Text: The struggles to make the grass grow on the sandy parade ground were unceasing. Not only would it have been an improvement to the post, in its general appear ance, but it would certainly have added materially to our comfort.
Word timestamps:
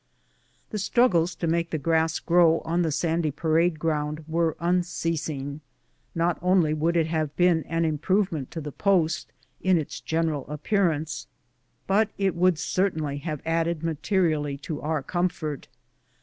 The 0.71 0.79
struggles 0.79 1.35
to 1.35 1.45
make 1.45 1.69
the 1.69 1.77
grass 1.77 2.17
grow 2.17 2.61
on 2.61 2.81
the 2.81 2.91
sandy 2.91 3.29
parade 3.29 3.77
ground 3.77 4.25
were 4.27 4.57
unceasing. 4.59 5.61
Not 6.15 6.39
only 6.41 6.73
would 6.73 6.97
it 6.97 7.05
have 7.05 7.35
been 7.35 7.61
an 7.65 7.85
improvement 7.85 8.49
to 8.49 8.61
the 8.61 8.71
post, 8.71 9.31
in 9.61 9.77
its 9.77 9.99
general 10.01 10.47
appear 10.47 10.89
ance, 10.89 11.27
but 11.85 12.09
it 12.17 12.33
would 12.33 12.57
certainly 12.57 13.19
have 13.19 13.43
added 13.45 13.83
materially 13.83 14.57
to 14.63 14.81
our 14.81 15.03
comfort. 15.03 15.67